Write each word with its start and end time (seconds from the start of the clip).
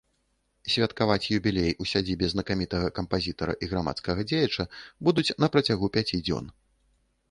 Святкаваць 0.75 1.29
юбілей 1.37 1.75
у 1.85 1.87
сядзібе 1.91 2.31
знакамітага 2.35 2.87
кампазітара 2.97 3.53
і 3.63 3.71
грамадскага 3.75 4.29
дзеяча 4.35 4.69
будуць 5.09 5.31
на 5.45 5.55
працягу 5.57 5.95
пяці 5.97 6.27
дзён. 6.29 6.55